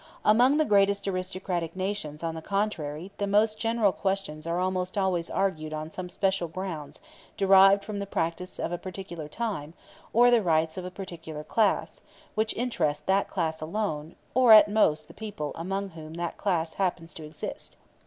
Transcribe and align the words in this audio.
Amongst 0.25 0.57
the 0.57 0.65
greatest 0.65 1.07
aristocratic 1.07 1.75
nations, 1.75 2.23
on 2.23 2.33
the 2.33 2.41
contrary, 2.41 3.11
the 3.19 3.27
most 3.27 3.59
general 3.59 3.91
questions 3.91 4.47
are 4.47 4.59
almost 4.59 4.97
always 4.97 5.29
argued 5.29 5.73
on 5.73 5.91
some 5.91 6.09
special 6.09 6.47
grounds 6.47 6.99
derived 7.37 7.85
from 7.85 7.99
the 7.99 8.07
practice 8.07 8.57
of 8.57 8.71
a 8.71 8.79
particular 8.79 9.27
time, 9.27 9.75
or 10.11 10.31
the 10.31 10.41
rights 10.41 10.75
of 10.75 10.85
a 10.85 10.89
particular 10.89 11.43
class; 11.43 12.01
which 12.33 12.55
interest 12.57 13.05
that 13.05 13.29
class 13.29 13.61
alone, 13.61 14.15
or 14.33 14.53
at 14.53 14.67
most 14.71 15.07
the 15.07 15.13
people 15.13 15.51
amongst 15.53 15.93
whom 15.93 16.15
that 16.15 16.35
class 16.35 16.73
happens 16.73 17.13
to 17.13 17.23
exist. 17.23 17.77